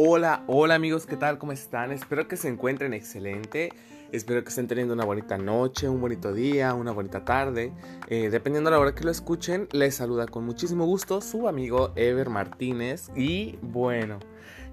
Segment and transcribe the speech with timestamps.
[0.00, 1.38] Hola, hola amigos, ¿qué tal?
[1.38, 1.90] ¿Cómo están?
[1.90, 3.72] Espero que se encuentren excelente.
[4.12, 7.72] Espero que estén teniendo una bonita noche, un bonito día, una bonita tarde.
[8.06, 11.90] Eh, dependiendo de la hora que lo escuchen, les saluda con muchísimo gusto su amigo
[11.96, 13.10] Ever Martínez.
[13.16, 14.20] Y bueno,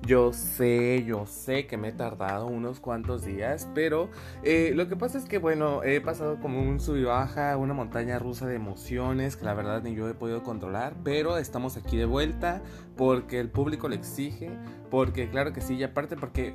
[0.06, 4.10] yo sé, yo sé que me he tardado unos cuantos días, pero
[4.44, 7.74] eh, lo que pasa es que, bueno, he pasado como un sub y baja, una
[7.74, 11.98] montaña rusa de emociones que la verdad ni yo he podido controlar, pero estamos aquí
[11.98, 12.62] de vuelta
[12.96, 14.52] porque el público lo exige,
[14.92, 16.54] porque claro que sí, y aparte porque,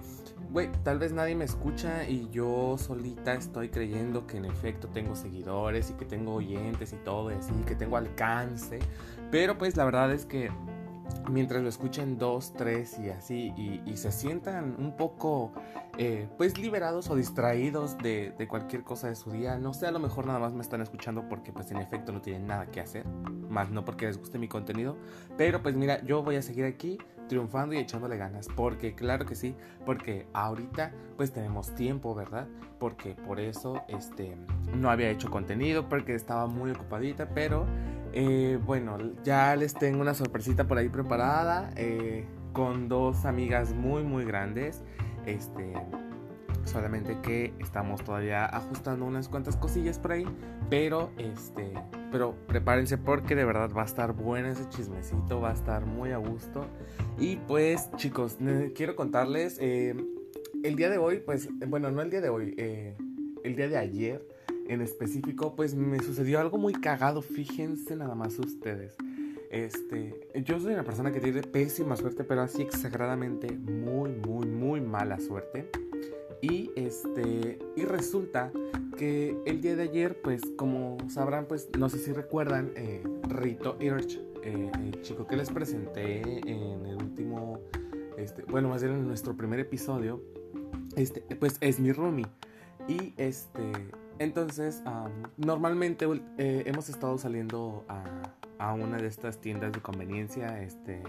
[0.50, 5.16] güey, tal vez nadie me escucha y yo solita estoy creyendo que en efecto tengo
[5.16, 8.78] seguidores y que tengo oyentes y todo, y así, que tengo alcance,
[9.30, 10.50] pero pues la verdad es que
[11.30, 15.52] mientras lo escuchen dos, tres y así, y, se sientan un poco,
[15.98, 19.58] eh, pues, liberados o distraídos de, cualquier cosa de su día.
[19.58, 22.20] No sé, a lo mejor nada más me están escuchando porque, pues, en efecto no
[22.20, 23.06] tienen nada que hacer,
[23.48, 24.96] más no porque les guste mi contenido.
[25.36, 29.34] Pero, pues, mira, yo voy a seguir aquí triunfando y echándole ganas, porque claro que
[29.36, 29.54] sí,
[29.86, 32.48] porque ahorita, pues, tenemos tiempo, ¿verdad?
[32.78, 34.36] Porque por eso, este,
[34.74, 37.66] no había hecho contenido, porque estaba muy ocupadita, pero...
[38.12, 44.02] Eh, bueno, ya les tengo una sorpresita por ahí preparada eh, con dos amigas muy
[44.02, 44.82] muy grandes.
[45.26, 45.74] Este,
[46.64, 50.26] solamente que estamos todavía ajustando unas cuantas cosillas por ahí,
[50.68, 51.72] pero este,
[52.10, 56.10] pero prepárense porque de verdad va a estar bueno ese chismecito, va a estar muy
[56.10, 56.66] a gusto.
[57.18, 58.38] Y pues chicos,
[58.74, 59.94] quiero contarles eh,
[60.64, 64.26] el día de hoy, pues bueno, no el día de hoy, el día de ayer
[64.70, 68.96] en específico, pues me sucedió algo muy cagado, fíjense nada más ustedes.
[69.50, 74.80] Este, yo soy una persona que tiene pésima suerte, pero así exageradamente muy, muy, muy
[74.80, 75.68] mala suerte.
[76.40, 78.52] Y este, y resulta
[78.96, 83.76] que el día de ayer, pues como sabrán, pues no sé si recuerdan, eh, Rito
[83.80, 87.58] Irch, eh, el chico que les presenté en el último,
[88.16, 90.22] este, bueno, más bien en nuestro primer episodio,
[90.94, 92.26] este, pues es mi roomie.
[92.86, 93.72] Y este,
[94.20, 94.82] entonces,
[95.38, 97.86] normalmente eh, hemos estado saliendo
[98.58, 101.02] a, una de estas tiendas de conveniencia, este,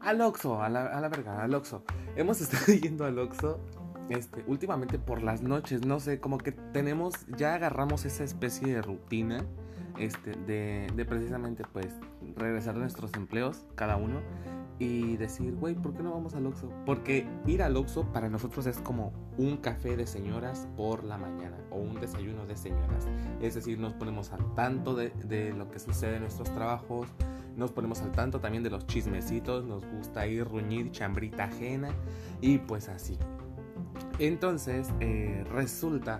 [0.00, 1.82] al Oxxo, a la, a la verga, al Oxxo.
[2.16, 3.58] Hemos estado yendo al Oxxo,
[4.10, 8.82] este, últimamente por las noches, no sé, como que tenemos, ya agarramos esa especie de
[8.82, 9.42] rutina,
[9.98, 11.88] este, de, de precisamente, pues,
[12.36, 14.20] regresar a nuestros empleos, cada uno,
[14.80, 16.70] y decir, güey, ¿por qué no vamos al Oxxo?
[16.86, 21.58] Porque ir al Oxxo para nosotros es como un café de señoras por la mañana
[21.70, 23.06] o un desayuno de señoras.
[23.42, 27.08] Es decir, nos ponemos al tanto de, de lo que sucede en nuestros trabajos,
[27.56, 31.90] nos ponemos al tanto también de los chismecitos, nos gusta ir ruñir chambrita ajena
[32.40, 33.18] y pues así.
[34.18, 36.18] Entonces, eh, resulta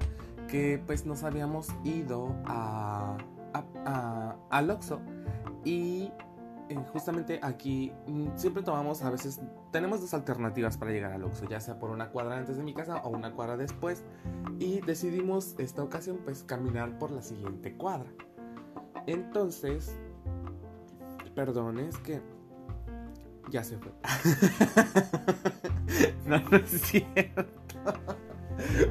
[0.48, 3.16] que pues nos habíamos ido a,
[3.54, 5.00] a, a, al Oxxo
[5.64, 6.10] y
[6.70, 9.40] eh, justamente aquí mm, siempre tomamos a veces,
[9.72, 12.72] tenemos dos alternativas para llegar al Oxxo, ya sea por una cuadra antes de mi
[12.72, 14.04] casa o una cuadra después.
[14.60, 18.08] Y decidimos esta ocasión pues caminar por la siguiente cuadra.
[19.08, 19.98] Entonces,
[21.34, 22.22] perdón, es que
[23.50, 23.90] ya se fue.
[26.26, 27.46] no, no es cierto.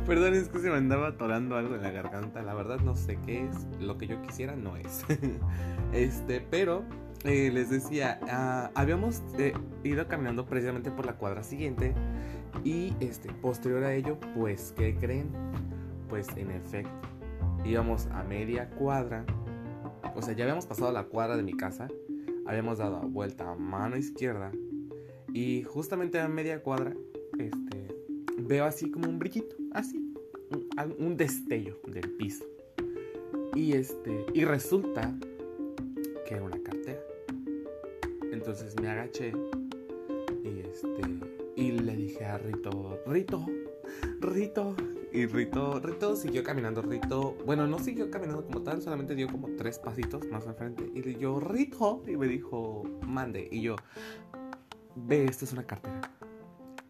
[0.06, 2.42] Perdón, es que se me andaba atorando algo en la garganta.
[2.42, 3.56] La verdad no sé qué es.
[3.80, 5.06] Lo que yo quisiera no es.
[5.94, 6.84] este, pero
[7.26, 9.54] eh, les decía, ah, habíamos eh,
[9.84, 11.94] ido caminando precisamente por la cuadra siguiente
[12.64, 15.30] y este, posterior a ello, pues, ¿qué creen?
[16.08, 16.92] Pues en efecto,
[17.66, 19.26] íbamos a media cuadra,
[20.16, 21.90] o sea, ya habíamos pasado la cuadra de mi casa,
[22.46, 24.52] habíamos dado vuelta a mano izquierda
[25.34, 26.96] y justamente a media cuadra,
[27.38, 27.96] este,
[28.38, 30.14] veo así como un brillito, así,
[30.52, 32.46] un, un destello del piso.
[33.56, 35.14] Y este, y resulta
[36.26, 37.09] que era una cartera.
[38.40, 39.34] Entonces me agaché
[40.46, 41.02] y este
[41.58, 43.46] y le dije a Rito, Rito,
[44.22, 44.76] Rito.
[45.12, 49.50] Y Rito, Rito siguió caminando, Rito, bueno, no siguió caminando como tal, solamente dio como
[49.58, 50.90] tres pasitos más al frente.
[50.94, 53.50] Y yo, Rito, y me dijo, mande.
[53.52, 53.76] Y yo,
[54.96, 56.00] ve, esta es una cartera.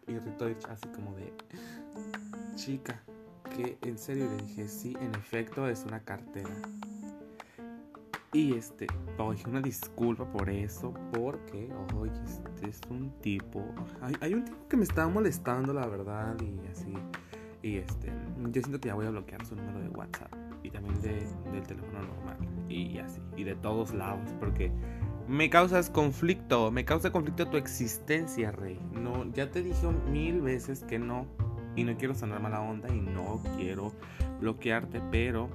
[0.06, 1.32] Y Rito así como de,
[2.54, 3.02] chica,
[3.56, 6.54] que en serio le dije, sí, en efecto es una cartera.
[8.32, 8.86] Y este,
[9.18, 13.64] oye, una disculpa por eso, porque, oye, este es un tipo.
[14.20, 16.94] Hay, un tipo que me estaba molestando, la verdad, y así.
[17.62, 20.32] Y este, yo siento que ya voy a bloquear su número de WhatsApp
[20.62, 22.36] y también de, del teléfono normal,
[22.68, 24.70] y así, y de todos lados, porque
[25.26, 28.78] me causas conflicto, me causa conflicto tu existencia, Rey.
[28.92, 31.26] No, ya te dije mil veces que no,
[31.76, 33.92] y no quiero sonar mala onda, y no quiero
[34.40, 35.48] bloquearte, pero,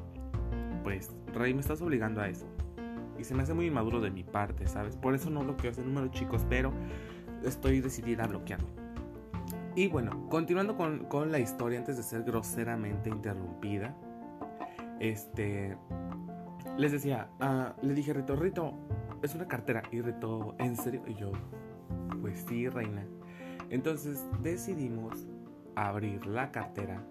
[0.84, 2.46] pues, Rey, me estás obligando a eso.
[3.20, 4.96] Y se me hace muy inmaduro de mi parte, ¿sabes?
[4.96, 6.74] Por eso no bloqueo ese número, chicos, pero
[7.44, 8.68] estoy decidida a bloquearlo.
[9.76, 13.96] Y bueno, continuando con, la historia antes de ser groseramente interrumpida.
[15.00, 15.78] Este.
[16.78, 18.74] Les decía, uh, le dije, Rito, Rito,
[19.22, 19.84] es una cartera.
[19.92, 21.04] Y Rito, ¿en serio?
[21.08, 21.32] Y yo,
[22.22, 23.06] pues sí, reina.
[23.70, 25.28] Entonces decidimos
[25.76, 27.04] abrir la cartera.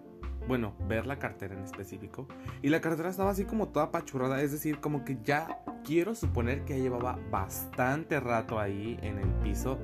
[0.46, 2.29] Bueno, ver la cartera en específico.
[2.62, 4.43] Y la cartera estaba así como toda pachurrada.
[4.43, 9.29] Es decir, como que ya quiero suponer que ya llevaba bastante rato ahí en el
[9.43, 9.79] piso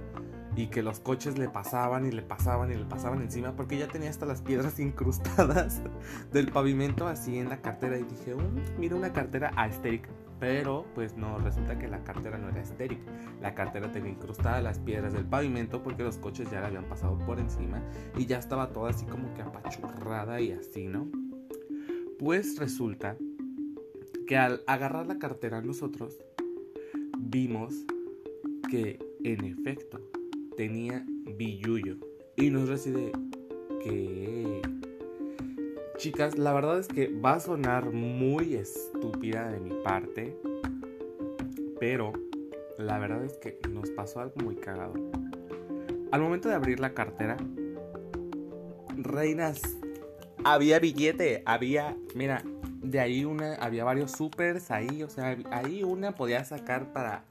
[0.57, 3.89] y que los coches le pasaban y le pasaban y le pasaban encima porque ya
[3.89, 5.81] tenía hasta las piedras incrustadas
[6.33, 10.09] del pavimento así en la cartera y dije, mm, mira una cartera aesthetic,
[10.41, 12.99] pero pues no, resulta que la cartera no era aesthetic,
[13.41, 17.19] la cartera tenía incrustadas las piedras del pavimento porque los coches ya la habían pasado
[17.27, 17.83] por encima
[18.17, 21.09] y ya estaba toda así como que apachurrada y así, ¿no?
[22.19, 23.17] Pues resulta
[24.27, 26.19] que al agarrar la cartera nosotros
[27.19, 27.85] vimos
[28.71, 30.01] que en efecto
[30.57, 31.05] tenía
[31.37, 31.97] billuyo.
[32.37, 33.13] Y nos reside
[33.83, 34.63] que...
[36.01, 40.35] Chicas, la verdad es que va a sonar muy estúpida de mi parte.
[41.79, 42.15] Pero
[42.79, 44.95] la verdad es que nos pasó algo muy cagado.
[46.11, 47.37] Al momento de abrir la cartera,
[48.97, 49.61] reinas,
[50.43, 52.45] había billete, había, mira,
[52.83, 57.25] de ahí una, había varios supers ahí, o sea, ahí una podía sacar para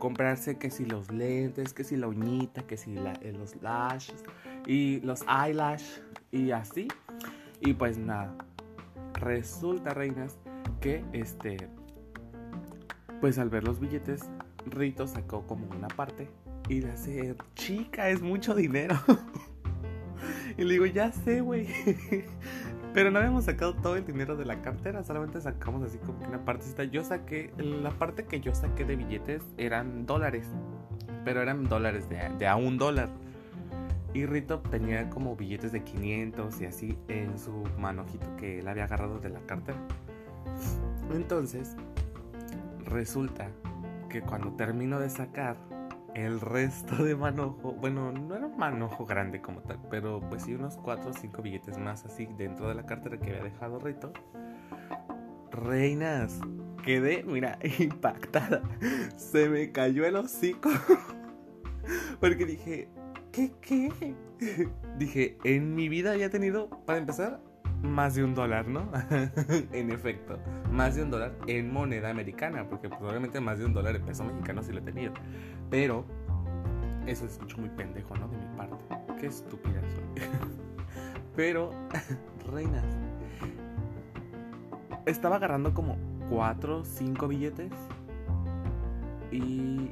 [0.00, 4.24] comprarse que si los lentes, que si la uñita, que si eh, los lashes
[4.66, 6.00] y los eyelash
[6.32, 6.88] y así.
[7.60, 8.36] Y pues nada,
[9.14, 10.38] resulta, reinas,
[10.80, 11.68] que este,
[13.20, 14.22] pues al ver los billetes,
[14.66, 16.28] Rito sacó como una parte
[16.68, 18.96] y le hace, chica, es mucho dinero.
[20.58, 21.66] y le digo, ya sé, güey.
[22.96, 26.26] Pero no habíamos sacado todo el dinero de la cartera, solamente sacamos así como que
[26.26, 26.84] una partecita.
[26.84, 30.46] Yo saqué, la parte que yo saqué de billetes eran dólares,
[31.22, 33.10] pero eran dólares de, a un dólar.
[34.16, 38.84] Y Rito tenía como billetes de 500 y así en su manojito que él había
[38.84, 39.76] agarrado de la cartera.
[41.12, 41.76] Entonces,
[42.86, 43.50] resulta
[44.08, 45.58] que cuando termino de sacar
[46.14, 50.54] el resto de manojo, bueno, no era un manojo grande como tal, pero pues sí
[50.54, 54.14] unos 4 o 5 billetes más así dentro de la cartera que había dejado Rito.
[55.50, 56.40] Reinas,
[56.82, 58.62] quedé, mira, impactada.
[59.16, 60.70] Se me cayó el hocico.
[62.20, 62.88] Porque dije,
[63.36, 64.14] ¿qué qué?
[64.98, 67.40] Dije, en mi vida había tenido, para empezar,
[67.82, 68.90] más de un dólar, ¿no?
[69.72, 70.38] en efecto,
[70.70, 74.24] más de un dólar en moneda americana, porque probablemente más de un dólar en peso
[74.24, 75.12] mexicano sí lo he tenido.
[75.68, 76.06] Pero
[77.06, 78.28] eso es mucho muy pendejo, ¿no?
[78.28, 78.84] De mi parte.
[79.20, 80.24] Qué estúpida soy.
[81.36, 81.70] Pero,
[82.50, 82.84] reinas,
[85.04, 85.98] estaba agarrando como
[86.30, 87.72] 4, 5 billetes.
[89.30, 89.90] Y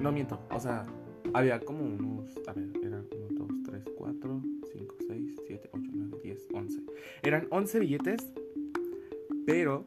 [0.00, 0.86] no miento, o sea,
[1.34, 4.42] había como unos, a ver, eran 1, 2, 3, 4,
[4.72, 6.82] 5, 6, 7, 8, 9, 10, 11.
[7.22, 8.32] Eran 11 billetes,
[9.44, 9.84] pero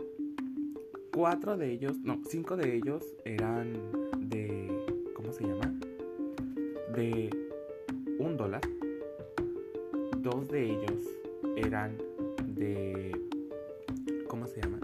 [1.12, 3.74] 4 de ellos, no, 5 de ellos eran
[4.20, 4.70] de,
[5.16, 5.74] ¿cómo se llama?
[6.96, 7.30] De
[8.20, 8.62] un dólar.
[10.18, 11.04] Dos de ellos
[11.56, 11.98] eran
[12.56, 13.12] de,
[14.28, 14.80] ¿cómo se llama?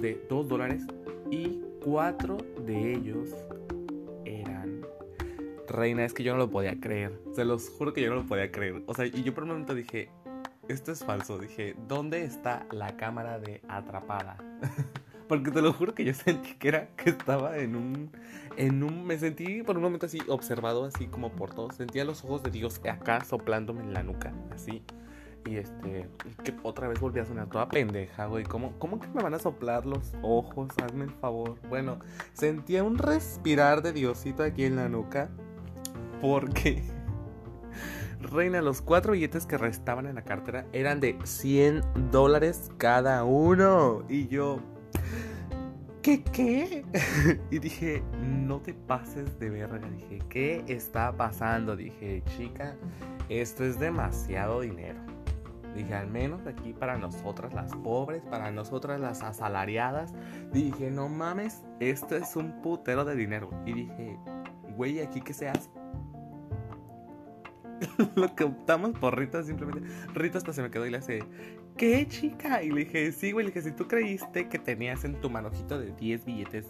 [0.00, 0.82] De 2 dólares
[1.30, 3.34] y 4 de ellos
[5.68, 7.20] reina, es que yo no lo podía creer.
[7.34, 8.82] Se los juro que yo no lo podía creer.
[8.86, 10.10] O sea, y yo por un momento dije,
[10.68, 11.38] esto es falso.
[11.38, 14.36] Dije, ¿dónde está la cámara de atrapada?
[15.28, 18.12] Porque te lo juro que yo sentí que era que estaba en un
[18.56, 21.74] en un me sentí por un momento así observado así como por todos.
[21.76, 24.82] Sentía los ojos de Dios acá soplándome en la nuca, así.
[25.44, 26.08] Y este,
[26.42, 28.44] que otra vez volví a sonar toda pendeja, güey.
[28.44, 30.70] ¿Cómo, ¿Cómo que me van a soplar los ojos?
[30.82, 31.56] Hazme el favor.
[31.68, 32.00] Bueno,
[32.32, 35.30] sentía un respirar de Diosito aquí en la nuca.
[36.20, 36.82] Porque,
[38.20, 44.04] reina, los cuatro billetes que restaban en la cartera eran de 100 dólares cada uno.
[44.08, 44.60] Y yo,
[46.02, 46.84] ¿qué qué?
[47.50, 49.88] y dije, no te pases de verga.
[49.88, 51.76] Dije, ¿qué está pasando?
[51.76, 52.76] Dije, chica,
[53.28, 55.00] esto es demasiado dinero.
[55.76, 60.14] Dije, al menos aquí para nosotras las pobres, para nosotras las asalariadas.
[60.52, 63.50] Dije, no mames, esto es un putero de dinero.
[63.66, 64.18] Y dije,
[64.74, 65.68] güey, aquí que seas
[68.14, 69.82] lo que optamos por Rita simplemente.
[70.14, 71.22] Rita hasta se me quedó y le hace,
[71.76, 72.62] ¿qué chica?
[72.62, 75.78] Y le dije, sí, güey, le dije, si tú creíste que tenías en tu manojito
[75.78, 76.66] de 10 billetes,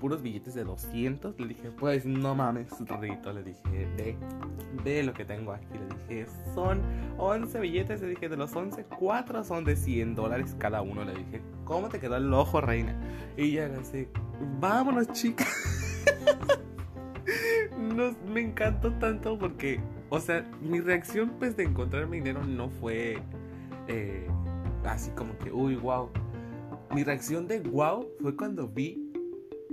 [0.00, 2.68] puros billetes de 200, le dije, pues no mames,
[3.00, 4.16] Rito, le dije, ve,
[4.84, 5.74] ve lo que tengo aquí.
[5.74, 6.82] Le dije, son
[7.18, 11.04] 11 billetes, le dije, de los 11, 4 son de 100 dólares cada uno.
[11.04, 12.94] Le dije, ¿cómo te quedó el ojo, reina?
[13.36, 14.08] Y ella le dice,
[14.60, 15.46] vámonos, chica.
[18.26, 19.80] me encantó tanto porque
[20.16, 23.18] o sea, mi reacción pues de encontrar mi dinero no fue
[23.86, 24.26] eh,
[24.84, 26.08] así como que, uy, wow.
[26.94, 29.12] Mi reacción de wow fue cuando vi,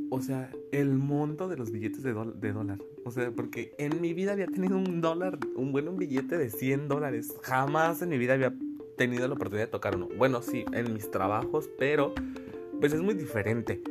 [0.10, 2.80] o sea, el monto de los billetes de, de dólar.
[3.06, 6.50] O sea, porque en mi vida había tenido un dólar, un buen un billete de
[6.50, 7.34] 100 dólares.
[7.44, 8.54] Jamás en mi vida había
[8.98, 10.10] tenido la oportunidad de tocar uno.
[10.18, 12.14] Bueno, sí, en mis trabajos, pero
[12.82, 13.82] pues es muy diferente.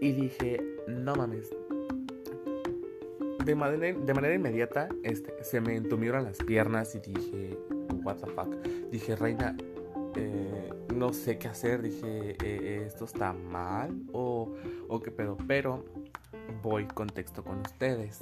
[0.00, 1.50] Y dije, no mames.
[3.46, 7.56] De manera, de manera inmediata este, se me entumieron las piernas y dije,
[8.02, 8.52] what the fuck.
[8.90, 9.56] Dije, reina,
[10.16, 11.80] eh, no sé qué hacer.
[11.80, 14.02] Dije, eh, ¿esto está mal?
[14.12, 14.52] O,
[14.88, 15.36] o qué pedo.
[15.46, 15.84] Pero
[16.60, 18.18] voy contexto con ustedes.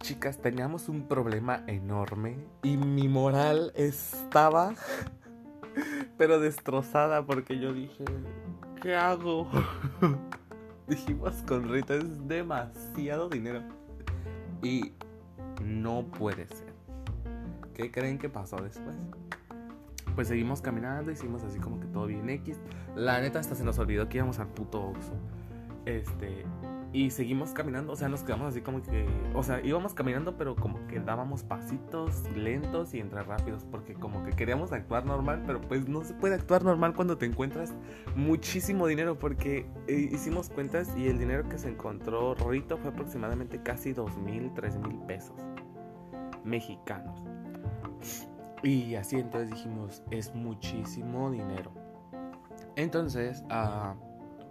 [0.00, 4.74] Chicas, teníamos un problema enorme y mi moral estaba
[6.18, 8.04] pero destrozada porque yo dije,
[8.82, 9.48] ¿qué hago?
[10.88, 13.62] Dijimos con Rita, es demasiado dinero.
[14.62, 14.92] Y
[15.62, 16.72] no puede ser.
[17.74, 18.96] ¿Qué creen que pasó después?
[20.14, 22.58] Pues seguimos caminando, hicimos así como que todo bien X.
[22.96, 25.12] La neta hasta se nos olvidó que íbamos al puto Oxxo.
[25.84, 26.44] Este,
[26.92, 30.56] y seguimos caminando, o sea, nos quedamos así como que, o sea, íbamos caminando, pero
[30.56, 35.60] como que dábamos pasitos lentos y entre rápidos, porque como que queríamos actuar normal, pero
[35.60, 37.74] pues no se puede actuar normal cuando te encuentras
[38.16, 43.62] muchísimo dinero, porque eh, hicimos cuentas y el dinero que se encontró Rito fue aproximadamente
[43.62, 45.36] casi dos mil, tres mil pesos
[46.42, 47.22] mexicanos.
[48.62, 51.70] Y así entonces dijimos, es muchísimo dinero.
[52.76, 53.94] Entonces, ah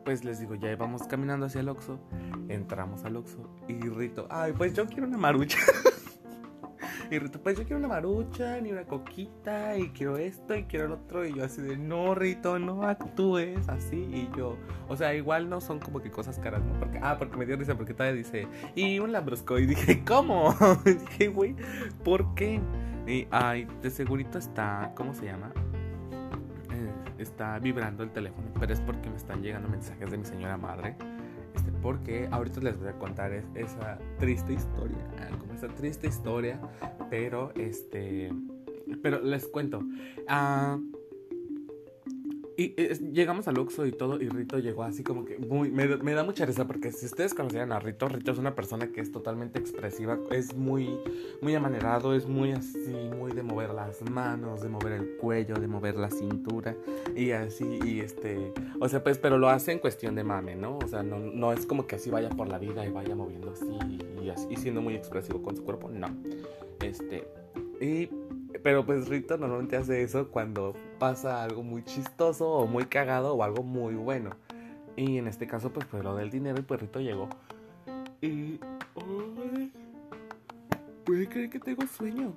[0.07, 1.99] pues les digo, ya íbamos caminando hacia el Oxxo,
[2.47, 5.57] entramos al Oxxo y Rito, ay, pues yo quiero una marucha.
[7.11, 10.85] y Rito, pues yo quiero una marucha, ni una coquita, y quiero esto, y quiero
[10.85, 14.55] el otro, y yo así de, no, Rito, no actúes así, y yo,
[14.87, 16.79] o sea, igual no son como que cosas caras, ¿no?
[16.79, 20.55] Porque, ah, porque me dio risa, porque todavía dice, y un lambrusco, y dije, ¿cómo?
[20.85, 21.53] dije, güey,
[22.05, 22.61] ¿por qué?
[23.05, 25.51] Y, ay, de segurito está, ¿cómo se llama?
[27.23, 30.95] Está vibrando el teléfono, pero es porque me están llegando mensajes de mi señora madre.
[31.55, 36.59] Este, porque ahorita les voy a contar esa triste historia, ah, como esa triste historia,
[37.09, 38.31] pero este,
[39.01, 39.81] pero les cuento.
[40.27, 40.77] Ah,
[42.59, 42.73] y
[43.13, 45.69] llegamos al Oxxo y todo, y Rito llegó así como que muy.
[45.69, 48.99] Me, da mucha risa porque si ustedes conocieran a Rito, Rito es una persona que
[48.99, 50.99] es totalmente expresiva, es muy,
[51.39, 55.67] muy amanerado, es muy así, muy de mover las manos, de mover el cuello, de
[55.67, 56.75] mover la cintura,
[57.15, 58.51] y así, y este.
[58.79, 60.79] O sea, pues, pero lo hace en cuestión de mame, ¿no?
[60.79, 63.51] O sea, no, no es como que así vaya por la vida y vaya moviendo
[63.51, 63.77] así
[64.23, 66.07] y, así, y siendo muy expresivo con su cuerpo, no.
[66.81, 67.27] Este.
[67.79, 68.09] Y
[68.63, 73.43] pero pues Rito normalmente hace eso cuando pasa algo muy chistoso o muy cagado o
[73.43, 74.31] algo muy bueno.
[74.95, 77.29] Y en este caso pues fue lo del dinero y pues Rito llegó.
[78.21, 78.59] Y...
[81.05, 82.33] ¿Puede creer que tengo sueño?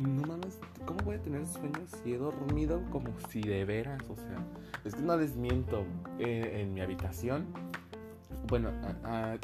[0.00, 4.02] No mames, ¿cómo voy a tener sueño si he dormido como si de veras?
[4.08, 4.46] O sea,
[4.84, 5.84] es que no les miento.
[6.18, 7.46] Eh, en mi habitación
[8.50, 8.70] bueno,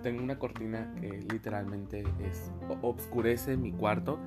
[0.03, 2.51] tengo una cortina que literalmente es
[2.83, 4.19] obscurece mi cuarto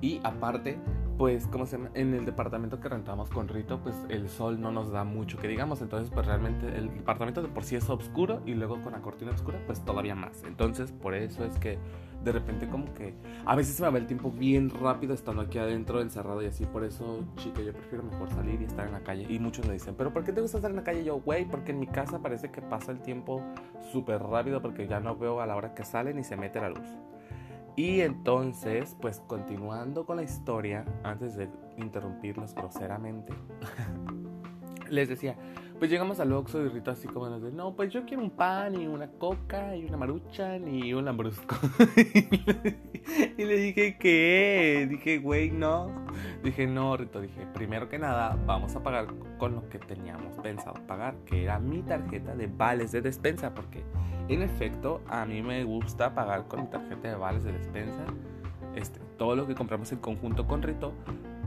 [0.00, 0.78] y aparte,
[1.22, 4.90] pues como se en el departamento que rentamos con Rito, pues el sol no nos
[4.90, 8.54] da mucho que digamos, entonces pues realmente el departamento de por sí es oscuro y
[8.54, 10.42] luego con la cortina oscura pues todavía más.
[10.42, 11.78] Entonces, por eso es que
[12.24, 13.14] de repente como que
[13.46, 16.66] a veces se me va el tiempo bien rápido estando aquí adentro encerrado y así.
[16.66, 19.24] Por eso, chica, yo prefiero mejor salir y estar en la calle.
[19.28, 21.04] Y muchos me dicen, pero ¿por qué te gusta estar en la calle?
[21.04, 23.44] yo, güey, porque en mi casa parece que pasa el tiempo
[23.92, 26.70] súper rápido porque ya no veo a la hora que sale ni se mete la
[26.70, 27.11] luz.
[27.76, 31.48] Y entonces, pues continuando con la historia, antes de
[31.78, 33.32] interrumpirlos groseramente,
[34.90, 35.36] les decía,
[35.78, 38.30] pues llegamos al Oxxo y Rito así como nos dice, no, pues yo quiero un
[38.30, 41.56] pan y una coca y una maruchan y un lambrusco.
[43.36, 44.86] y le dije, ¿qué?
[44.88, 45.90] Dije, güey, no.
[46.42, 49.06] Dije, no, Rito, dije, primero que nada, vamos a pagar
[49.38, 53.84] con lo que teníamos pensado pagar, que era mi tarjeta de vales de despensa, porque
[54.28, 58.04] en efecto, a mí me gusta pagar con mi tarjeta de vales de despensa.
[58.74, 60.94] Este, todo lo que compramos en conjunto con Rito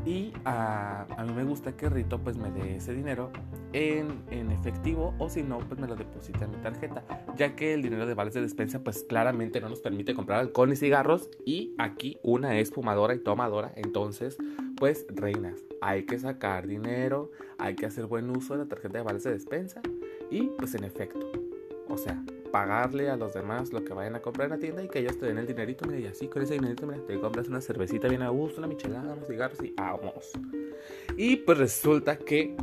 [0.05, 3.31] y a, a, mí me gusta que Rito pues me dé ese dinero
[3.73, 7.03] en, en, efectivo o si no pues me lo deposita en mi tarjeta.
[7.35, 10.69] Ya que el dinero de vales de despensa pues claramente no nos permite comprar alcohol
[10.69, 11.29] ni cigarros.
[11.43, 13.71] Y aquí una es fumadora y tomadora.
[13.75, 14.37] Entonces
[14.77, 19.03] pues reinas hay que sacar dinero hay que hacer buen uso de la tarjeta de
[19.03, 19.81] vales de despensa.
[20.29, 21.31] Y pues en efecto
[21.89, 22.23] o sea
[22.55, 25.19] pagarle a los demás lo que vayan a comprar en la tienda y que ellos
[25.19, 28.07] te den el dinerito, mira, y así con ese dinerito, mira, te compras una cervecita
[28.07, 30.31] bien a gusto, una michelada, unos cigarros y vamos.
[31.17, 32.55] Y pues resulta que,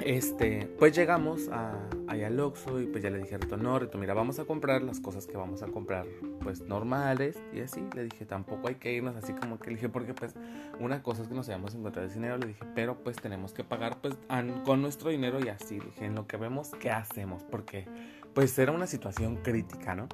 [0.00, 3.78] este, pues llegamos a, ahí al Oxxo y pues ya le dije a Rito, no,
[3.78, 6.06] Rito, mira, vamos a comprar las cosas que vamos a comprar,
[6.42, 7.82] pues normales y así.
[7.94, 10.34] Le dije, tampoco hay que irnos así como que le dije, porque pues
[10.80, 13.64] una cosa es que nos hayamos encontrado ese dinero, le dije, pero pues tenemos que
[13.64, 14.16] pagar pues
[14.64, 15.78] con nuestro dinero y así.
[15.78, 17.44] Dije, en lo que vemos, ¿qué hacemos?
[17.44, 17.86] Porque
[18.34, 20.08] pues era una situación crítica, ¿no?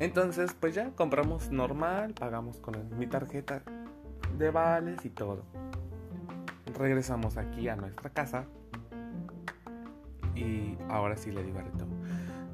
[0.00, 3.62] Entonces, pues ya compramos normal, pagamos con mi tarjeta
[4.38, 5.44] de vales y todo.
[6.76, 8.46] Regresamos aquí a nuestra casa
[10.34, 11.86] y ahora sí le digo a Rito,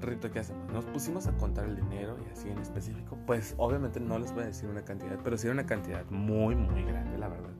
[0.03, 0.71] Rito, ¿qué hacemos?
[0.71, 3.17] Nos pusimos a contar el dinero y así en específico.
[3.27, 6.55] Pues obviamente no les voy a decir una cantidad, pero sí era una cantidad muy,
[6.55, 7.51] muy grande, la verdad.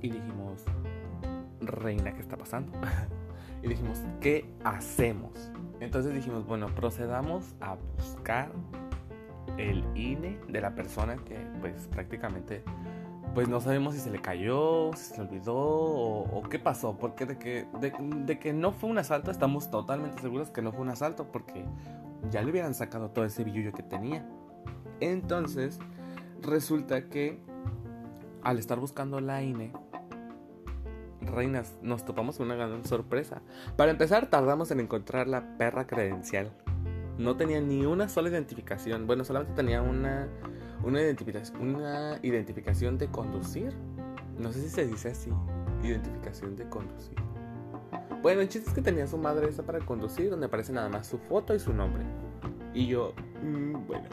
[0.00, 0.64] Y dijimos,
[1.60, 2.72] reina, ¿qué está pasando?
[3.62, 5.50] y dijimos, ¿qué hacemos?
[5.80, 8.50] Entonces dijimos, bueno, procedamos a buscar
[9.56, 12.62] el INE de la persona que pues prácticamente
[13.34, 16.96] pues no sabemos si se le cayó, si se le olvidó o, qué pasó.
[16.98, 20.80] Porque de que, de, que no fue un asalto, estamos totalmente seguros que no fue
[20.80, 21.64] un asalto porque
[22.30, 24.26] ya le hubieran sacado todo ese billullo que tenía.
[25.00, 25.78] Entonces,
[26.42, 27.38] resulta que
[28.42, 29.72] al estar buscando la INE,
[31.20, 33.42] reinas, nos topamos con una gran sorpresa.
[33.76, 36.52] Para empezar, tardamos en encontrar la perra credencial.
[37.18, 39.06] No tenía ni una sola identificación.
[39.06, 40.28] Bueno, solamente tenía una
[40.82, 43.72] una identificación, una identificación de conducir.
[44.38, 45.30] No sé si se dice así,
[45.82, 47.16] identificación de conducir.
[48.22, 51.06] Bueno, el chiste es que tenía su madre esa para conducir, donde aparece nada más
[51.06, 52.04] su foto y su nombre.
[52.74, 54.08] Y yo, mm, bueno.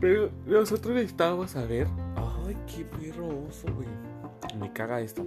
[0.00, 1.88] Pero nosotros necesitábamos saber.
[2.16, 3.88] Ay, qué perroso, güey.
[4.58, 5.26] Me caga esto.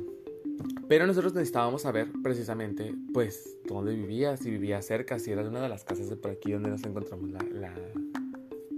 [0.91, 5.61] Pero nosotros necesitábamos saber precisamente, pues, dónde vivía, si vivía cerca, si era de una
[5.61, 7.73] de las casas de por aquí donde nos encontramos la,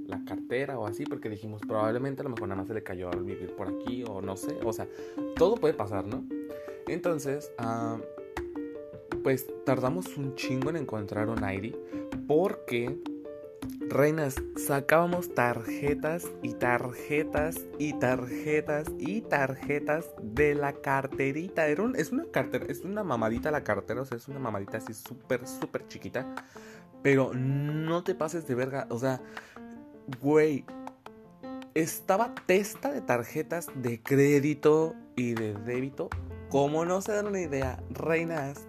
[0.08, 3.10] la, cartera o así, porque dijimos probablemente a lo mejor nada más se le cayó
[3.10, 4.88] al vivir por aquí o no sé, o sea,
[5.36, 6.24] todo puede pasar, ¿no?
[6.88, 7.98] Entonces, ah,
[9.24, 11.74] pues tardamos un chingo en encontrar un ID
[12.28, 12.96] porque,
[13.94, 21.68] reinas, sacábamos tarjetas y tarjetas y tarjetas y tarjetas de la carterita.
[21.68, 24.94] Era es una cartera, es una mamadita la cartera, o sea, es una mamadita así
[24.94, 26.36] súper, súper chiquita.
[27.02, 29.22] Pero no te pases de verga, o sea,
[30.22, 30.66] Güey,
[31.76, 36.10] estaba testa de tarjetas de crédito y de débito.
[36.50, 38.68] Como no se dan una idea, reinas,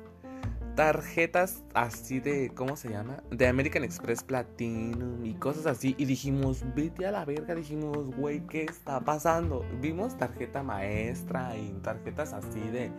[0.74, 3.22] tarjetas así de, ¿cómo se llama?
[3.30, 5.94] De American Express Platinum y cosas así.
[5.98, 7.54] Y dijimos, vete a la verga.
[7.54, 9.64] Dijimos, güey, ¿qué está pasando?
[9.80, 12.90] Vimos tarjeta maestra y tarjetas así de,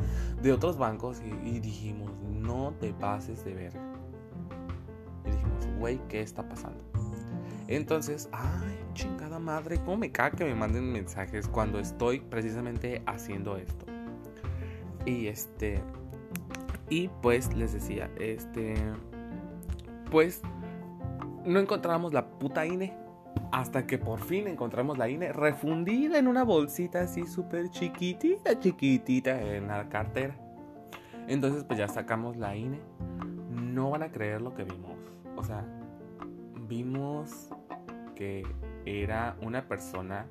[0.41, 1.21] de otros bancos.
[1.21, 3.81] Y, y dijimos, no te pases de verga.
[5.25, 6.81] Y dijimos, güey, ¿qué está pasando?
[7.67, 13.57] Entonces, ay, chingada madre, ¿cómo me caga que me manden mensajes cuando estoy precisamente haciendo
[13.57, 13.85] esto?
[15.05, 15.81] Y este,
[16.89, 18.75] y pues les decía, este,
[20.11, 20.41] pues
[21.45, 22.93] no encontramos la puta INE.
[23.51, 29.41] Hasta que por fin encontramos la INE refundida en una bolsita así súper chiquitita, chiquitita
[29.41, 30.35] en la cartera.
[31.27, 32.79] Entonces pues ya sacamos la INE.
[33.49, 34.97] No van a creer lo que vimos.
[35.35, 35.65] O sea,
[36.67, 37.49] vimos
[38.15, 38.43] que
[38.85, 40.27] era una persona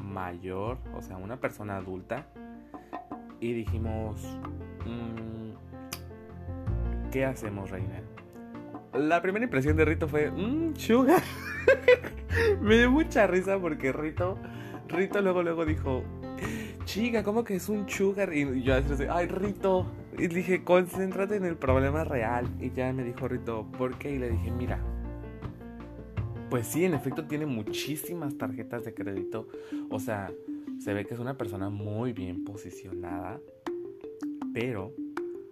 [0.00, 2.26] mayor, o sea, una persona adulta.
[3.40, 4.20] Y dijimos,
[4.84, 5.37] mm,
[7.10, 8.02] ¿qué hacemos, Reina?
[8.94, 11.22] La primera impresión de Rito fue, mmm, sugar.
[12.60, 14.38] Me dio mucha risa porque Rito,
[14.88, 16.02] Rito luego, luego dijo,
[16.84, 18.32] chica, ¿cómo que es un sugar?
[18.34, 19.86] Y yo así, ay, Rito.
[20.18, 22.48] Y dije, concéntrate en el problema real.
[22.60, 24.12] Y ya me dijo Rito, ¿por qué?
[24.12, 24.80] Y le dije, mira,
[26.50, 29.48] pues sí, en efecto tiene muchísimas tarjetas de crédito.
[29.90, 30.32] O sea,
[30.78, 33.40] se ve que es una persona muy bien posicionada.
[34.52, 34.92] Pero,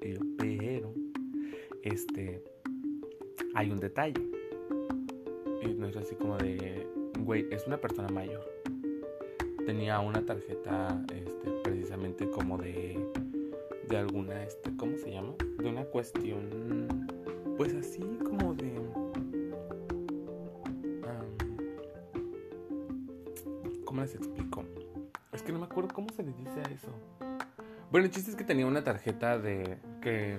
[0.01, 0.21] pero,
[1.87, 2.43] este,
[3.55, 4.21] hay un detalle.
[5.63, 6.87] Y no es así como de,
[7.21, 8.45] güey, es una persona mayor.
[9.65, 12.99] Tenía una tarjeta, este, precisamente como de,
[13.89, 15.35] de alguna, este, ¿cómo se llama?
[15.59, 16.89] De una cuestión,
[17.57, 18.77] pues así como de
[23.85, 24.65] ¿Cómo les explico?
[25.33, 26.89] Es que no me acuerdo cómo se les dice a eso.
[27.91, 29.79] Bueno, el chiste es que tenía una tarjeta de.
[30.03, 30.37] que.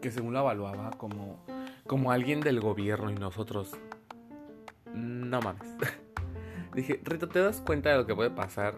[0.00, 1.44] Que según la evaluaba como.
[1.86, 3.76] como alguien del gobierno y nosotros.
[4.94, 5.74] No mames.
[6.74, 8.74] Dije, Rito, ¿te das cuenta de lo que puede pasar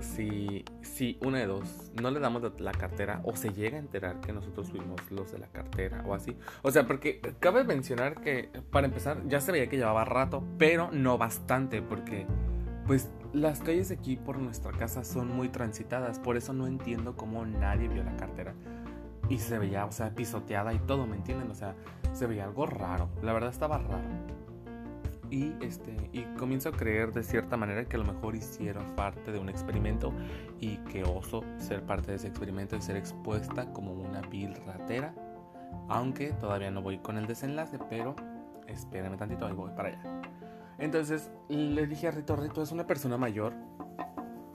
[0.00, 4.20] si, si una de dos no le damos la cartera o se llega a enterar
[4.20, 6.36] que nosotros fuimos los de la cartera o así?
[6.62, 10.90] O sea, porque cabe mencionar que para empezar ya se veía que llevaba rato, pero
[10.92, 12.26] no bastante, porque
[12.86, 17.44] pues las calles aquí por nuestra casa son muy transitadas, por eso no entiendo cómo
[17.44, 18.54] nadie vio la cartera.
[19.28, 21.50] Y se veía, o sea, pisoteada y todo, ¿me entienden?
[21.50, 21.74] O sea,
[22.12, 23.08] se veía algo raro.
[23.22, 24.04] La verdad estaba raro.
[25.30, 29.32] Y, este, y comienzo a creer de cierta manera que a lo mejor hicieron parte
[29.32, 30.12] de un experimento
[30.60, 35.14] y que oso ser parte de ese experimento y ser expuesta como una vil ratera.
[35.88, 38.14] Aunque todavía no voy con el desenlace, pero
[38.68, 40.22] espérenme tantito, ahí voy para allá.
[40.78, 43.54] Entonces le dije a Rito, Rito es una persona mayor.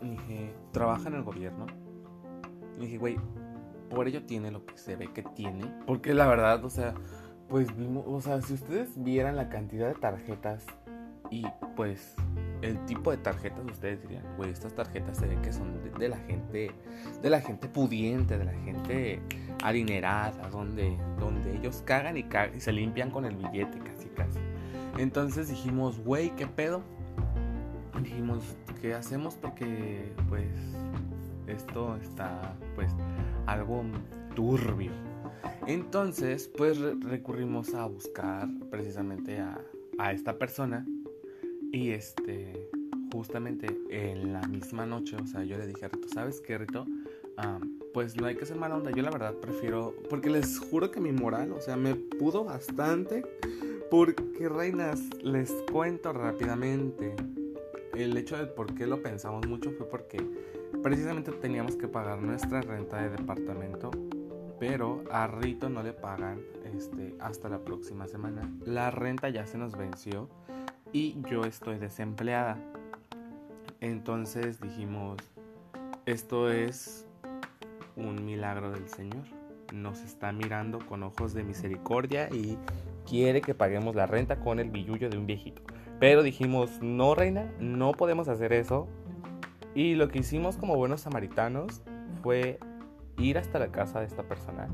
[0.01, 1.65] Dije, trabaja en el gobierno.
[2.77, 3.17] Y dije, güey,
[3.89, 5.65] por ello tiene lo que se ve que tiene.
[5.85, 6.93] Porque la verdad, o sea,
[7.49, 10.65] pues vimos, o sea, si ustedes vieran la cantidad de tarjetas
[11.31, 12.15] y pues
[12.61, 16.17] el tipo de tarjetas, ustedes dirían, güey, estas tarjetas se ven que son de, la
[16.17, 16.71] gente,
[17.21, 19.21] de la gente pudiente, de la gente
[19.63, 24.39] adinerada, donde, donde ellos cagan y, cagan y se limpian con el billete casi casi.
[24.97, 26.81] Entonces dijimos, güey, ¿qué pedo?
[28.01, 28.43] Dijimos,
[28.81, 29.35] ¿qué hacemos?
[29.35, 30.47] Porque pues
[31.47, 32.91] esto está pues
[33.51, 33.83] algo
[34.35, 34.91] turbio.
[35.67, 39.65] Entonces, pues recurrimos a buscar precisamente a,
[40.13, 40.85] esta persona
[41.73, 42.69] y este,
[43.11, 46.85] justamente en la misma noche, o sea, yo le dije a Rito, ¿sabes qué, Rito?
[47.93, 48.91] pues no hay que ser mala onda.
[48.91, 53.23] Yo la verdad prefiero, porque les juro que mi moral, o sea, me pudo bastante.
[53.89, 57.15] Porque, reinas, les cuento rápidamente.
[57.95, 60.19] El hecho de por qué lo pensamos mucho fue porque
[60.83, 63.91] precisamente teníamos que pagar nuestra renta de departamento
[64.59, 66.41] pero a Rito no le pagan
[66.75, 68.51] este, hasta la próxima semana.
[68.65, 70.29] La renta ya se nos venció
[70.91, 72.57] y yo estoy desempleada.
[73.79, 75.17] Entonces dijimos,
[76.05, 77.07] esto es
[77.95, 79.23] un milagro del Señor.
[79.73, 82.57] Nos está mirando con ojos de misericordia y
[83.07, 85.61] quiere que paguemos la renta con el billullo de un viejito.
[86.01, 88.87] Pero dijimos, no reina, no podemos hacer eso.
[89.75, 91.83] Y lo que hicimos como buenos samaritanos
[92.21, 92.59] fue
[93.17, 94.67] ir hasta la casa de esta persona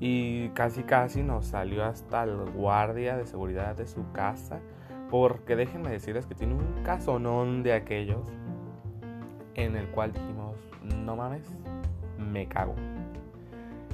[0.00, 4.58] y casi casi nos salió hasta el guardia de seguridad de su casa
[5.10, 8.26] porque déjenme decirles que tiene un casonón de aquellos
[9.54, 10.56] en el cual dijimos
[11.04, 11.46] no mames
[12.18, 12.74] me cago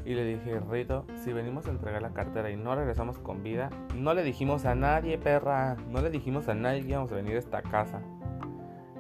[0.04, 3.70] y le dije Rito si venimos a entregar la cartera y no regresamos con vida
[3.96, 7.34] no le dijimos a nadie perra no le dijimos a nadie que íbamos a venir
[7.34, 8.00] a esta casa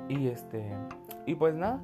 [0.08, 0.72] y este
[1.26, 1.80] y pues nada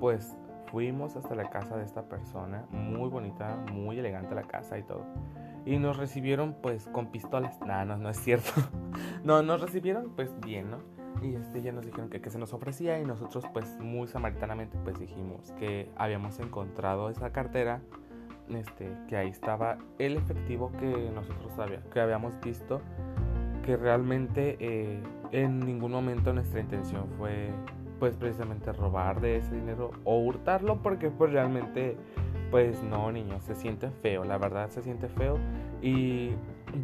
[0.00, 0.36] pues
[0.70, 5.04] Fuimos hasta la casa de esta persona, muy bonita, muy elegante la casa y todo.
[5.64, 7.58] Y nos recibieron pues con pistolas.
[7.60, 8.50] Nada, no, no es cierto.
[9.24, 10.78] no, nos recibieron pues bien, ¿no?
[11.22, 14.78] Y este, ya nos dijeron que, que se nos ofrecía y nosotros pues muy samaritanamente
[14.84, 17.80] pues dijimos que habíamos encontrado esa cartera,
[18.48, 21.52] este, que ahí estaba el efectivo que nosotros
[21.92, 22.82] que habíamos visto,
[23.64, 27.50] que realmente eh, en ningún momento nuestra intención fue
[27.98, 31.96] pues precisamente robar de ese dinero o hurtarlo porque pues realmente
[32.50, 35.38] pues no niños, se siente feo, la verdad se siente feo.
[35.82, 36.30] Y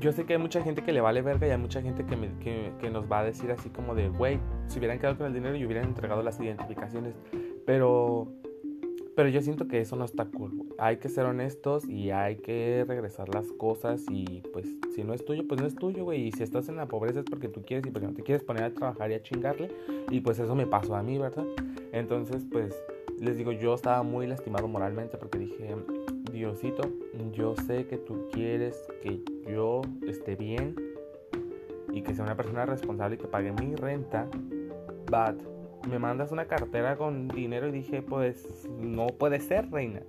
[0.00, 2.16] yo sé que hay mucha gente que le vale verga y hay mucha gente que,
[2.40, 5.34] que, que nos va a decir así como de, güey, si hubieran quedado con el
[5.34, 7.14] dinero y hubieran entregado las identificaciones,
[7.66, 8.28] pero
[9.16, 10.66] pero yo siento que eso no está cool.
[10.78, 15.24] Hay que ser honestos y hay que regresar las cosas y pues si no es
[15.24, 16.28] tuyo, pues no es tuyo, güey.
[16.28, 18.42] Y si estás en la pobreza es porque tú quieres y porque no te quieres
[18.42, 19.70] poner a trabajar y a chingarle.
[20.10, 21.46] Y pues eso me pasó a mí, ¿verdad?
[21.92, 22.74] Entonces, pues
[23.20, 25.76] les digo, yo estaba muy lastimado moralmente porque dije,
[26.32, 26.82] Diosito,
[27.32, 30.74] yo sé que tú quieres que yo esté bien
[31.92, 34.26] y que sea una persona responsable y que pague mi renta,
[35.10, 35.53] but
[35.88, 40.00] me mandas una cartera con dinero y dije, pues no puede ser, reina.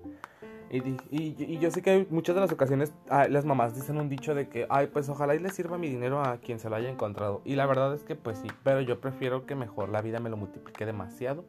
[0.69, 4.33] Y, y, yo sé que muchas de las ocasiones ah, las mamás dicen un dicho
[4.33, 6.89] de que, ay, pues ojalá y le sirva mi dinero a quien se lo haya
[6.89, 7.41] encontrado.
[7.45, 10.29] Y la verdad es que pues sí, pero yo prefiero que mejor la vida me
[10.29, 11.45] lo multiplique demasiado.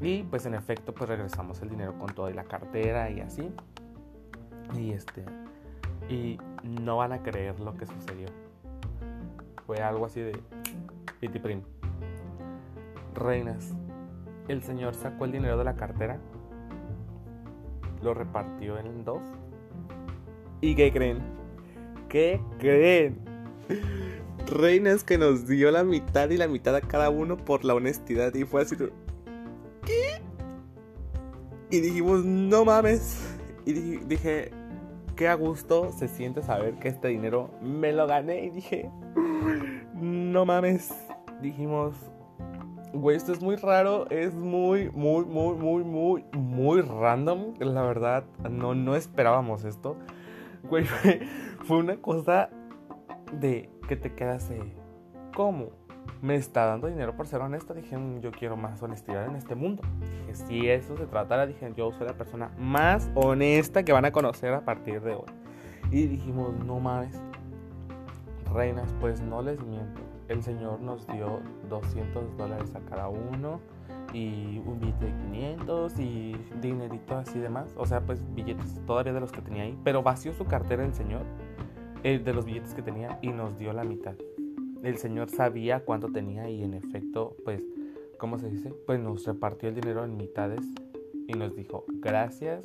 [0.00, 3.52] Y pues en efecto pues regresamos el dinero con todo y la cartera y así.
[4.76, 5.24] Y este...
[6.08, 8.28] Y no van a creer lo que sucedió.
[9.66, 10.32] Fue algo así de...
[11.20, 11.38] Piti
[13.14, 13.72] Reinas,
[14.48, 16.18] el señor sacó el dinero de la cartera,
[18.02, 19.22] lo repartió en dos.
[20.60, 21.18] ¿Y qué creen?
[22.08, 23.18] ¿Qué creen?
[24.46, 28.34] Reinas que nos dio la mitad y la mitad a cada uno por la honestidad.
[28.34, 28.76] Y fue así.
[31.70, 33.36] Y dijimos, no mames.
[33.64, 34.50] Y dije,
[35.16, 38.44] qué a gusto se siente saber que este dinero me lo gané.
[38.44, 38.90] Y dije,
[39.94, 40.94] no mames.
[41.40, 41.94] Dijimos,
[42.94, 47.54] Güey, esto es muy raro, es muy, muy, muy, muy, muy, muy random.
[47.58, 49.96] La verdad, no, no esperábamos esto.
[50.62, 50.84] Güey,
[51.64, 52.50] fue una cosa
[53.32, 54.48] de que te quedas
[55.34, 55.70] ¿Cómo?
[56.22, 57.74] me está dando dinero por ser honesto.
[57.74, 59.82] Dije, mm, yo quiero más honestidad en este mundo.
[60.00, 64.12] Dije, si eso se tratara, dije, yo soy la persona más honesta que van a
[64.12, 65.26] conocer a partir de hoy.
[65.90, 67.20] Y dijimos, no mames,
[68.52, 70.00] reinas, pues no les miento.
[70.28, 73.60] El Señor nos dio 200 dólares a cada uno
[74.12, 77.74] y un billete de 500 y dinerito así demás.
[77.76, 79.78] O sea, pues billetes todavía de los que tenía ahí.
[79.84, 81.22] Pero vació su cartera el Señor
[82.02, 84.14] eh, de los billetes que tenía y nos dio la mitad
[84.84, 87.62] el Señor sabía cuánto tenía y en efecto, pues,
[88.18, 88.72] ¿cómo se dice?
[88.86, 90.60] Pues nos repartió el dinero en mitades
[91.26, 92.62] y nos dijo, gracias.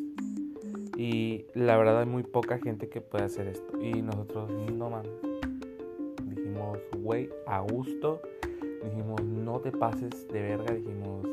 [0.97, 3.81] Y la verdad hay muy poca gente que puede hacer esto.
[3.81, 5.28] Y nosotros, no mames.
[6.59, 8.21] Dijimos, güey, a gusto.
[8.83, 10.73] Dijimos, no te pases de verga.
[10.73, 11.25] Dijimos,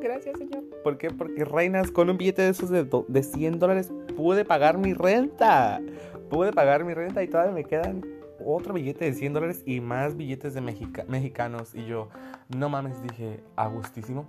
[0.00, 0.64] gracias, Señor.
[0.82, 1.10] ¿Por qué?
[1.10, 5.82] Porque reinas con un billete de esos de, de 100 dólares pude pagar mi renta.
[6.30, 8.02] Pude pagar mi renta y todavía me quedan
[8.42, 11.74] otro billete de 100 dólares y más billetes de mexicanos.
[11.74, 12.08] Y yo,
[12.48, 14.26] no mames, dije, a gustísimo.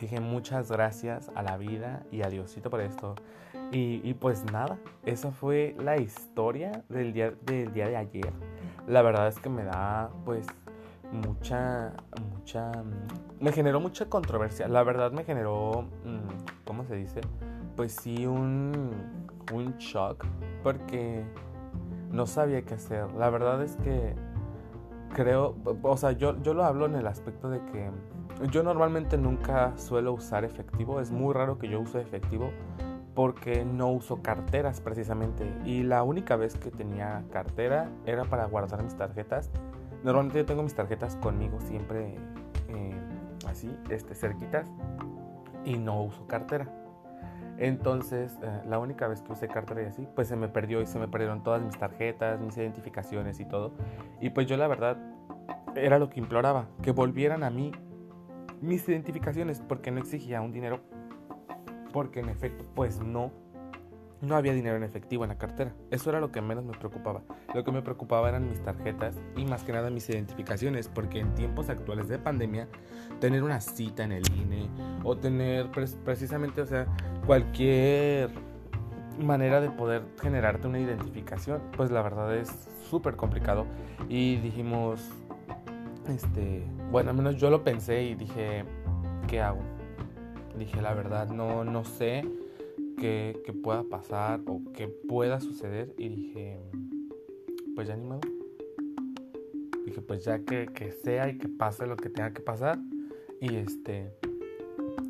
[0.00, 3.14] Dije muchas gracias a la vida y a Diosito por esto.
[3.72, 8.32] Y, pues nada, esa fue la historia del día, del día de ayer.
[8.86, 10.46] La verdad es que me da pues
[11.10, 11.92] mucha,
[12.32, 12.70] mucha...
[13.40, 14.68] Me generó mucha controversia.
[14.68, 17.20] La verdad me generó, mm, ¿cómo se dice?
[17.74, 18.92] Pues sí, un,
[19.52, 20.24] un shock.
[20.62, 21.24] Porque
[22.12, 23.12] no sabía qué hacer.
[23.14, 24.14] La verdad es que
[25.14, 27.90] creo, o sea, yo, yo lo hablo en el aspecto de que
[28.50, 32.50] yo normalmente nunca suelo usar efectivo, es muy raro que yo use efectivo
[33.14, 38.82] porque no uso carteras precisamente y la única vez que tenía cartera era para guardar
[38.82, 39.50] mis tarjetas.
[40.02, 42.16] Normalmente yo tengo mis tarjetas conmigo siempre
[42.68, 42.96] eh,
[43.48, 44.68] así, este, cerquitas
[45.64, 46.68] y no uso cartera.
[47.56, 50.86] Entonces, eh, la única vez que usé cartera y así, pues se me perdió y
[50.86, 53.72] se me perdieron todas mis tarjetas, mis identificaciones y todo.
[54.20, 54.96] Y pues yo la verdad
[55.76, 57.70] era lo que imploraba, que volvieran a mí
[58.64, 60.80] mis identificaciones, porque no exigía un dinero,
[61.92, 63.32] porque en efecto, pues no
[64.24, 65.74] no había dinero en efectivo en la cartera.
[65.90, 67.22] Eso era lo que menos me preocupaba.
[67.54, 71.34] Lo que me preocupaba eran mis tarjetas y más que nada mis identificaciones, porque en
[71.34, 72.68] tiempos actuales de pandemia,
[73.20, 74.68] tener una cita en el INE
[75.02, 75.70] o tener
[76.04, 76.86] precisamente, o sea,
[77.26, 78.30] cualquier
[79.22, 82.50] manera de poder generarte una identificación, pues la verdad es
[82.88, 83.66] súper complicado.
[84.08, 85.08] Y dijimos,
[86.08, 88.64] este, bueno, al menos yo lo pensé y dije,
[89.28, 89.60] ¿qué hago?
[90.58, 92.24] Dije, la verdad, no, no sé
[92.98, 96.58] que, pueda pasar o que pueda suceder y dije,
[97.74, 98.20] pues ya ni modo.
[99.84, 102.78] Dije, pues ya que, que sea y que pase lo que tenga que pasar.
[103.40, 104.12] Y este,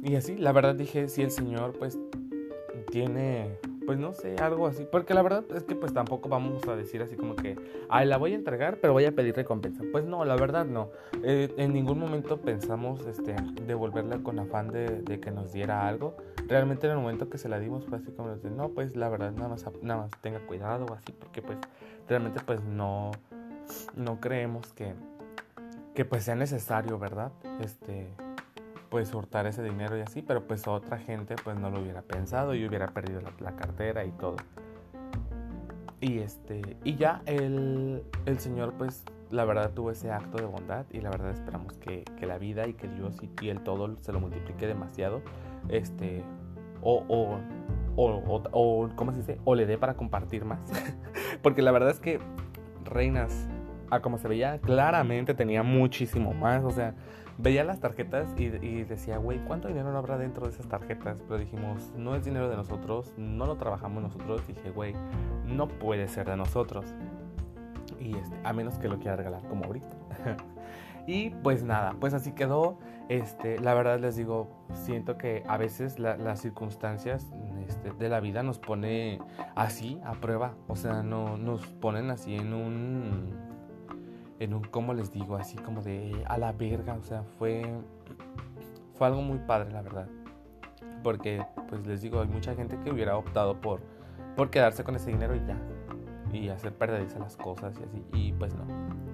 [0.02, 1.98] y así, la verdad dije, si el Señor pues
[2.90, 4.86] tiene pues no sé, algo así.
[4.90, 7.56] Porque la verdad es que pues tampoco vamos a decir así como que,
[7.88, 9.82] ay, la voy a entregar, pero voy a pedir recompensa.
[9.92, 10.90] Pues no, la verdad no.
[11.22, 13.34] Eh, en ningún momento pensamos este,
[13.66, 16.16] devolverla con afán de, que nos diera algo.
[16.46, 19.08] Realmente en el momento que se la dimos fue así como de, no, pues la
[19.08, 21.58] verdad nada más, nada más tenga cuidado así, porque pues
[22.08, 23.10] realmente pues no,
[23.94, 24.94] no creemos que,
[25.94, 27.32] que pues sea necesario, ¿verdad?
[27.60, 28.08] Este
[28.94, 32.54] pues hurtar ese dinero y así, pero pues otra gente pues no lo hubiera pensado
[32.54, 34.36] y hubiera perdido la, cartera y todo.
[36.00, 39.02] Y este, y ya el, el, Señor pues
[39.32, 42.68] la verdad tuvo ese acto de bondad y la verdad esperamos que, que la vida
[42.68, 45.22] y que Dios y, el todo se lo multiplique demasiado,
[45.68, 46.22] este,
[46.80, 47.40] o, o,
[47.96, 49.40] o, o, ¿cómo se dice?
[49.44, 50.60] O le dé para compartir más.
[51.42, 52.20] Porque la verdad es que
[52.84, 53.48] Reinas,
[53.90, 56.94] a como se veía, claramente tenía muchísimo más, o sea,
[57.38, 58.48] veía las tarjetas y,
[58.84, 61.22] decía, güey, ¿cuánto dinero habrá dentro de esas tarjetas?
[61.22, 64.46] Pero dijimos, no es dinero de nosotros, no lo trabajamos nosotros.
[64.46, 64.94] Dije, güey,
[65.44, 66.94] no puede ser de nosotros.
[67.98, 69.96] Y este, a menos que lo quiera regalar como ahorita.
[71.06, 72.78] y pues nada, pues así quedó.
[73.08, 77.30] Este, la verdad les digo, siento que a veces las circunstancias
[77.66, 79.18] este, de la vida nos pone
[79.54, 80.54] así a prueba.
[80.68, 83.53] O sea, no, nos ponen así en un
[84.40, 87.64] en un, como les digo, así como de a la verga, o sea, fue,
[88.94, 90.08] fue algo muy padre, la verdad.
[91.02, 93.80] Porque, pues les digo, hay mucha gente que hubiera optado por,
[94.36, 95.58] por quedarse con ese dinero y ya,
[96.32, 98.64] y hacer perderse las cosas y así, y pues no,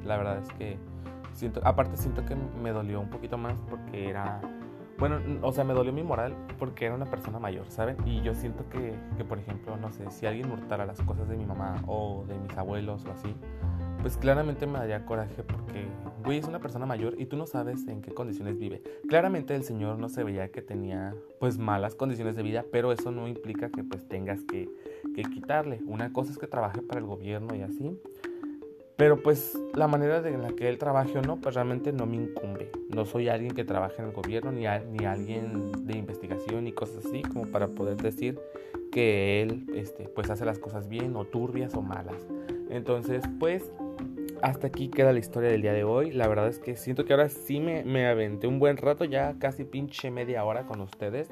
[0.05, 0.79] la verdad es que
[1.33, 4.41] siento, aparte siento que me dolió un poquito más porque era,
[4.99, 7.97] bueno, o sea, me dolió mi moral porque era una persona mayor, ¿saben?
[8.07, 11.37] Y yo siento que, que por ejemplo, no sé, si alguien hurtara las cosas de
[11.37, 13.35] mi mamá o de mis abuelos o así,
[14.03, 15.87] pues claramente me daría coraje porque,
[16.25, 18.83] güey, es una persona mayor y tú no sabes en qué condiciones vive.
[19.09, 23.11] Claramente el señor no se veía que tenía, pues, malas condiciones de vida, pero eso
[23.11, 24.69] no implica que, pues, tengas que,
[25.35, 25.81] quitarle.
[25.87, 28.01] Una cosa es que trabaje para el gobierno y así,
[28.97, 32.17] Pero pues la manera de la que él trabaje o no, pues realmente no me
[32.17, 32.71] incumbe.
[32.89, 37.05] No soy alguien que trabaje en el gobierno, ni, ni alguien de investigación y cosas
[37.05, 38.39] así, como para poder decir
[38.91, 42.27] que él este, pues hace las cosas bien o turbias o malas.
[42.71, 43.73] Entonces, pues
[44.43, 46.13] hasta aquí queda la historia del día de hoy.
[46.13, 49.35] La verdad es que siento que ahora sí me, me aventé un buen rato, ya
[49.39, 51.29] casi pinche media hora con ustedes.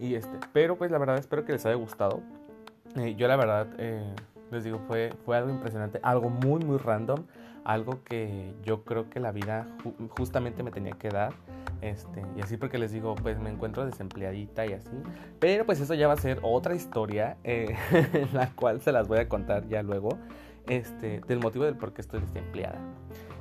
[0.00, 2.22] Y este, pero pues la verdad espero que les haya gustado.
[2.96, 4.14] Eh, yo la verdad eh,
[4.50, 7.24] les digo, fue, fue algo impresionante, algo muy muy random,
[7.64, 9.66] algo que yo creo que la vida
[10.16, 11.32] justamente me tenía que dar.
[11.80, 15.02] Este, y así porque les digo, pues me encuentro desempleadita y así.
[15.38, 17.76] Pero pues eso ya va a ser otra historia, eh,
[18.32, 20.18] la cual se las voy a contar ya luego
[20.68, 22.78] este, del motivo del por qué estoy desempleada.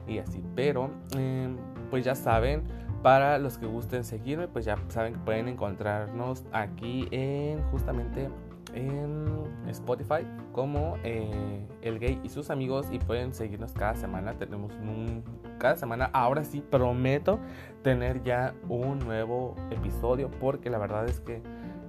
[0.08, 1.58] Y así, pero em,
[1.90, 2.63] pues ya saben,
[3.04, 8.30] para los que gusten seguirme, pues ya saben que pueden encontrarnos aquí en justamente
[8.74, 9.26] en
[9.68, 14.34] Spotify como eh, El Gay y sus amigos y pueden seguirnos cada semana.
[14.38, 15.24] Tenemos un,
[15.58, 17.40] cada semana, ahora sí prometo
[17.84, 21.42] tener ya un nuevo episodio porque la verdad es que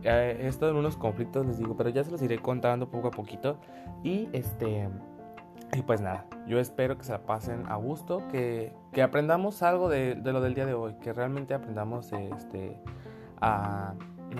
[0.02, 3.08] eh, he estado en unos conflictos, les digo, pero ya se los iré contando poco
[3.08, 3.58] a poquito.
[4.02, 4.88] Y este
[5.74, 9.88] y pues nada, yo espero que se la pasen a gusto, que, que aprendamos algo
[9.88, 12.80] de, de, lo del día de hoy, que realmente aprendamos este,
[13.40, 13.94] a,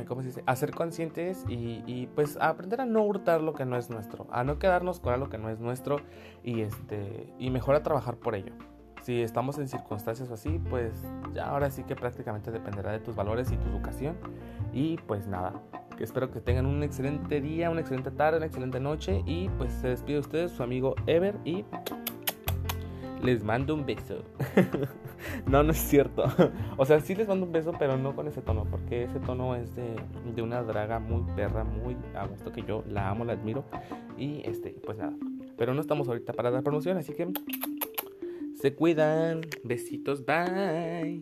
[0.07, 0.43] ¿cómo se dice?
[0.47, 3.91] a ser conscientes y, y, pues a aprender a no hurtar lo que no es
[3.91, 6.01] nuestro, a no quedarnos con algo que no es nuestro
[6.43, 8.53] y, este, y mejor a trabajar por ello.
[9.03, 10.93] Si estamos en circunstancias así, pues
[11.33, 14.17] ya ahora sí que prácticamente dependerá de tus valores y tu educación.
[14.73, 15.55] Y pues nada,
[16.05, 19.23] espero que tengan un excelente día, una excelente tarde, una excelente noche.
[19.27, 21.65] Y pues se despide de ustedes su amigo Ever y
[23.23, 24.23] les mando un beso.
[25.47, 26.25] no, no es cierto.
[26.77, 29.57] o sea, sí les mando un beso, pero no con ese tono, porque ese tono
[29.57, 29.97] es de,
[30.35, 33.65] de una draga muy perra, muy a gusto que yo la amo, la admiro.
[34.17, 35.15] Y este, pues nada.
[35.57, 37.29] Pero no estamos ahorita para dar promoción, así que
[38.55, 39.41] se cuidan.
[39.65, 41.21] Besitos, bye.